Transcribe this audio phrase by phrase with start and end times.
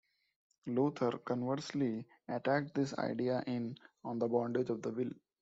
[0.65, 5.11] Luther, conversely, attacked this idea in "On the Bondage of the Will".